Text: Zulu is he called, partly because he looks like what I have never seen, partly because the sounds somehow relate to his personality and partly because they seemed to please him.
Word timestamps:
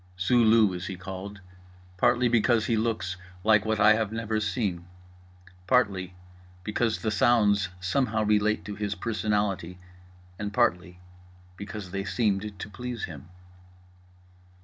Zulu 0.19 0.73
is 0.73 0.87
he 0.87 0.95
called, 0.95 1.41
partly 1.97 2.27
because 2.27 2.65
he 2.65 2.75
looks 2.75 3.17
like 3.43 3.65
what 3.65 3.79
I 3.79 3.93
have 3.93 4.11
never 4.11 4.39
seen, 4.39 4.87
partly 5.67 6.15
because 6.63 7.03
the 7.03 7.11
sounds 7.11 7.69
somehow 7.79 8.23
relate 8.23 8.65
to 8.65 8.73
his 8.73 8.95
personality 8.95 9.77
and 10.39 10.51
partly 10.51 10.99
because 11.55 11.91
they 11.91 12.03
seemed 12.03 12.57
to 12.57 12.69
please 12.71 13.03
him. 13.03 13.29